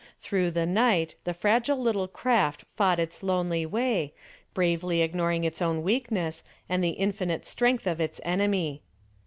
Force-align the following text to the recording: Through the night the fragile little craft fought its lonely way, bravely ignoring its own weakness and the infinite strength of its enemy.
Through 0.19 0.49
the 0.49 0.65
night 0.65 1.13
the 1.25 1.33
fragile 1.35 1.77
little 1.77 2.07
craft 2.07 2.65
fought 2.75 2.99
its 2.99 3.21
lonely 3.21 3.67
way, 3.67 4.15
bravely 4.55 5.03
ignoring 5.03 5.43
its 5.43 5.61
own 5.61 5.83
weakness 5.83 6.43
and 6.67 6.83
the 6.83 6.89
infinite 6.97 7.45
strength 7.45 7.85
of 7.85 8.01
its 8.01 8.19
enemy. 8.25 8.81